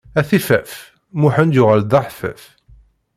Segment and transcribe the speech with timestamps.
[0.19, 0.71] A tiffaf,
[1.21, 2.43] Muḥend yuɣal d aḥeffaf!